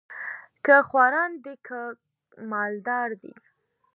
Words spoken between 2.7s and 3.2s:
دار